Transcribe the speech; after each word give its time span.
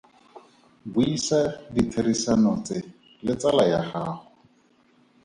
Buisa 0.91 1.41
ditherisano 1.73 2.51
tse 2.65 2.77
le 3.25 3.33
tsala 3.39 3.63
ya 3.71 3.79
gago. 3.89 4.15